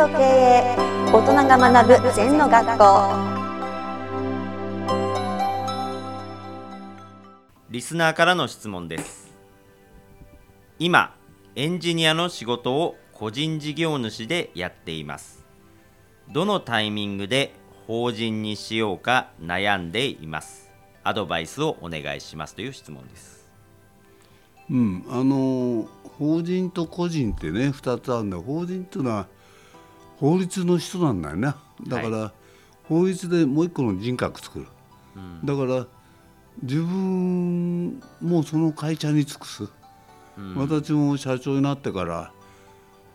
[0.00, 0.76] と経営
[1.12, 2.84] 大人が学ぶ禅の学校。
[7.68, 9.30] リスナーからの質問です。
[10.78, 11.14] 今
[11.54, 15.44] エンジニアの仕事を個人事業主でやっています。
[16.32, 17.52] どのタイミングで
[17.86, 20.70] 法人にしようか悩んでいます。
[21.04, 22.54] アドバイスをお願いします。
[22.54, 23.50] という質問です。
[24.70, 25.86] うん、あの
[26.18, 28.38] 法人と個人ってね2つあるんだ。
[28.38, 29.26] 法人っていうのは
[30.20, 31.56] 法律の人なんだよな
[31.88, 32.32] だから、
[32.84, 34.66] 法律でもう一個の人格作る、
[35.42, 35.86] だから
[36.62, 39.68] 自分もその会社に尽くす、
[40.56, 42.32] 私も社長になってから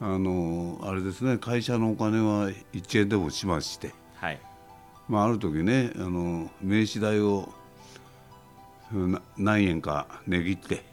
[0.02, 4.40] あのあれですね会社のお金は1円でもしまして、はい。
[5.08, 7.54] まあ、ある時ねあの名刺代を
[8.92, 10.84] な何円か値切って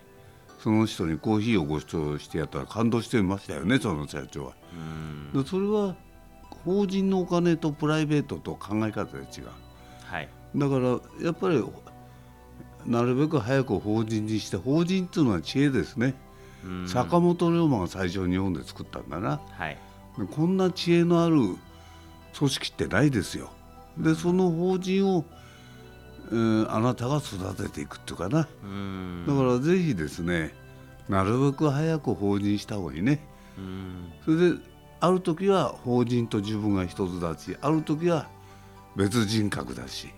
[0.63, 4.53] その人にコーヒーをご馳走してやったら感動してましたよねその社長は。
[5.35, 5.97] でそれは
[6.65, 9.49] 法人のお金とプライベートと考え方で違う。
[10.05, 11.65] はいだからやっぱり
[12.87, 16.15] なるべく早く法人にして法人っていうのは知恵ですね。
[16.87, 19.41] 坂本龍馬が最初日本で作ったんだな。
[19.51, 19.77] はい
[20.19, 21.37] でこんな知恵のある
[22.37, 23.51] 組織ってないですよ。
[23.99, 25.25] でその法人を、
[26.31, 28.49] えーあなたが育てていくっていうかな。
[28.63, 29.25] うん。
[29.27, 30.55] だからぜひですね
[31.09, 33.27] なるべく早く法人した方がいいね。
[33.59, 34.13] うん。
[34.25, 34.59] それで
[35.01, 38.29] ある時は法人と自分が一つだしある時は
[38.97, 40.09] 別人格だし、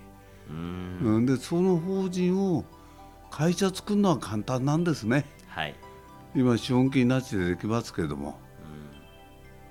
[0.51, 0.99] うん。
[1.03, 2.65] うん、でその法人を
[3.31, 5.25] 会社作るのは簡単なんですね。
[5.49, 5.75] はい。
[6.37, 8.39] 今資本金なしでできますけれども、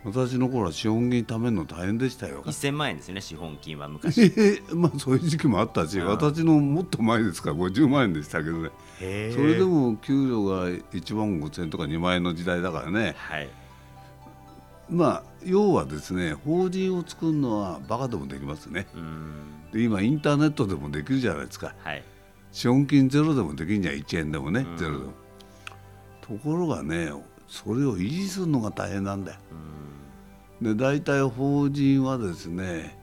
[0.05, 2.43] 私の頃は資本金貯めるの大変でしたよ。
[2.43, 4.21] 1000万円ですよね資本金は昔。
[4.37, 8.61] えまあそういう時期もあったし、私のもっと前ですから50万円でしたけど。
[8.61, 13.15] ねへそれでも給料が1万5000円とか2万円の時代だからね。
[13.17, 13.49] はい。
[14.89, 18.87] まあ要はですね法人を作るのはバカでもできますね。
[18.95, 19.33] うん。
[19.71, 21.73] で今インターネットでもできるじゃないですか。
[21.79, 22.03] はい。
[22.51, 25.13] 資本金ゼロでもできるんじゃん1円でもね、ゼロでも。
[26.21, 27.11] ところがね
[27.47, 29.39] それを維持するのが大変なんだよ
[30.63, 32.97] で大体法人はですね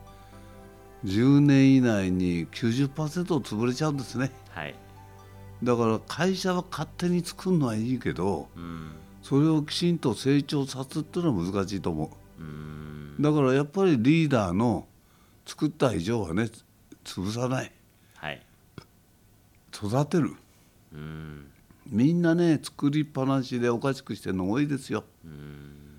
[1.04, 2.88] 10年以内に90%
[3.40, 4.30] 潰れちゃうんですね。
[4.50, 4.74] はい。
[5.62, 8.92] だから会社は勝手に作るのはいいけどうん。
[9.22, 12.42] それをきちんと成長させるっていうのは難しいと思う。
[12.42, 13.16] ん。
[13.18, 14.86] うだからやっぱりリーダーの
[15.46, 16.48] 作った以上はね
[17.04, 17.72] 潰さない。
[18.14, 18.42] はい。
[19.74, 20.34] 育てる。
[20.94, 21.50] うん。
[21.90, 25.89] みんなね作りっぱなしでおかしくしてるの多いですよ、うん、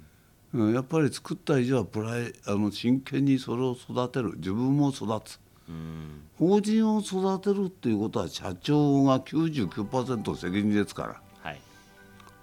[0.53, 4.33] やっぱり作った以上はプライあの真剣にそれを育てる。
[4.37, 5.39] 自分も育つ。
[5.69, 6.21] うん。
[6.37, 11.21] 法人を育てるっていうことは社長が99%責任ですから。
[11.41, 11.61] はい。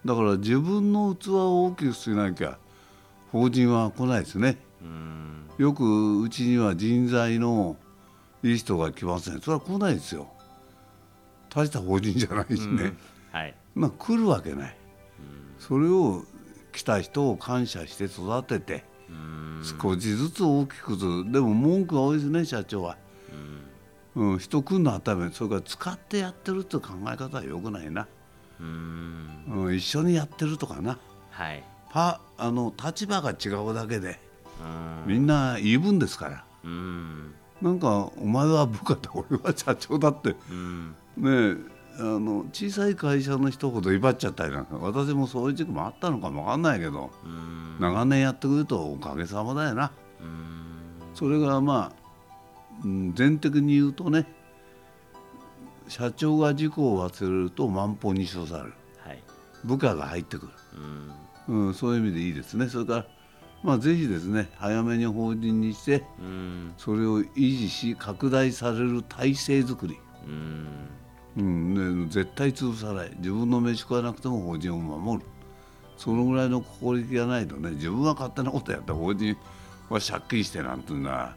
[0.04, 2.58] だから自分の器を大きくしなきゃ
[3.30, 4.56] 法人は来ないですね。
[4.80, 5.42] うん。
[5.58, 7.76] よくうちには人材の
[8.42, 9.40] いい人が来ません。
[9.40, 10.28] それは来ないですよ。
[11.50, 12.94] 大した法人じゃないしね、
[13.32, 13.54] はい。
[13.74, 14.76] まあ来るわけない、
[15.58, 16.24] それを
[16.78, 19.62] 来た人を感謝して育ててうん。
[19.64, 21.32] 少しずつ大きくする。
[21.32, 22.96] でも文句が多いですね社長は、
[24.14, 28.06] うん、人来るのは当たり前それから使ってやってるっていう考え方はよくないな、
[28.60, 29.44] うん。
[29.48, 30.98] うん、一緒にやってるとかな。
[31.30, 31.64] はい。
[31.90, 34.20] パあの立場が違うだけで
[34.60, 35.12] うん。
[35.12, 36.44] みんな言い分ですから。
[36.62, 37.34] うん。
[37.60, 40.36] なんかお前は部下だ俺は社長だって。
[40.48, 40.94] うん。
[41.16, 47.76] ねえあの小さい会社の人ほど威張っちゃったりなんか私もそういう時期もあったのかもわかんないけどうん。
[47.80, 49.92] 長年やってくるとおかげさまだよな。
[50.20, 50.56] うん。
[51.14, 54.26] それがまあ、うん、全的に言うとね
[55.88, 58.74] 社長が事故を忘れると万歩に処される。
[58.98, 59.22] はい。
[59.64, 60.52] 部下が入ってくる、
[61.48, 61.66] うん。
[61.66, 62.68] うん、そういう意味でいいですね。
[62.68, 63.06] それから
[63.64, 66.74] まあぜひですね早めに法人にしてうん。
[66.76, 69.98] それを維持し拡大される体制づくり
[71.38, 72.08] うん。
[72.10, 73.10] 絶対潰さない。
[73.18, 75.26] 自分の飯食わなくても法人を守る。
[75.98, 79.36] そのぐらいの心意気がないとね自分は勝手なことやったら法人
[79.90, 81.34] は借金してなんていうのは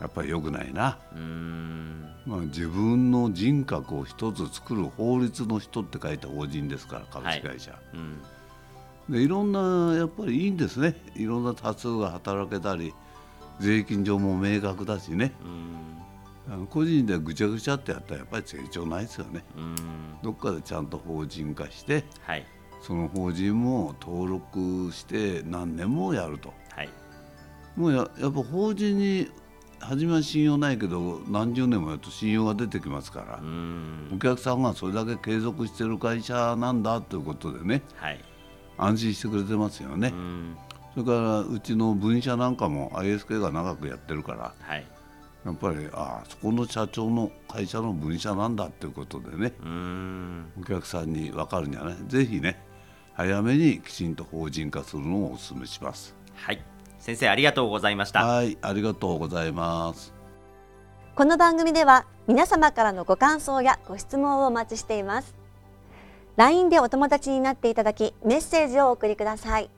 [0.00, 2.08] やっぱり良くないな、うん。
[2.24, 8.22] まあ、自分の人格を一つ作る法律の人って書いた法人ですから株式会社、うん。
[9.12, 10.96] でいろんなやっぱりいいんですね。
[11.16, 12.94] いろんな多数が働けたり
[13.58, 15.34] 税金上も明確だしね。
[15.44, 16.00] うん
[16.48, 19.44] あの個人でぐちゃぐちゃってやったらやっぱり成長ないですよね。
[19.56, 19.74] うん。
[20.22, 22.46] どっかでちゃんと法人化してはい。
[22.82, 26.52] その法人も登録して何年もやると。
[26.74, 26.88] はい。
[27.76, 29.30] もうややっぱ法人に
[29.78, 34.10] 初めは信用ないけど何十年もやると信用が出てきますからう、ん。
[34.14, 38.20] お客さんがそれだけ継続してる会社なんだということでねはい。
[38.76, 40.08] 安心してくれてますよね。
[40.08, 40.56] う、ん。
[40.94, 44.86] それからうちの分社なんかも ISK が長くやってるからはい
[45.44, 49.52] やっぱりああそこの社長の会社の分社なんだっていうことでね。
[50.60, 51.96] お客さんに分かるんじゃない？
[52.08, 52.62] ぜひね
[53.14, 56.14] 早めにきちんと法人化するのをお勧めします。
[56.34, 56.62] はい。
[56.98, 58.24] 先生ありがとうございました。
[58.26, 60.12] はいありがとうございます。
[61.14, 65.34] この番組では皆様からのご感想やご質問をお待ちしています。
[66.36, 69.70] LINE でお友達になっていただきメッセージをお送りください。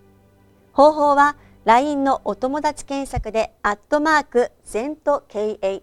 [0.72, 5.82] 方法は LINE のお友達検索でアットマーク ZENTKA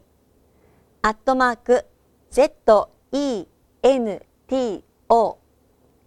[1.02, 1.86] アットマーク
[2.32, 2.90] ZENTO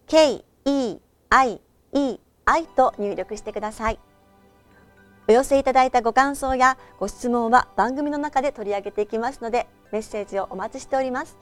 [0.07, 1.01] KEIEI
[2.77, 3.99] と入力してください。
[5.27, 11.39] お寄せいただいたご感想やご質問は番組の中で取り上げていきますのでメッセージをお待ちしております。